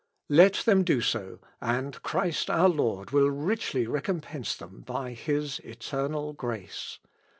[0.29, 6.33] Let them do so, and Christ our Lord will richly recompence them by his eternal
[6.33, 6.97] grace.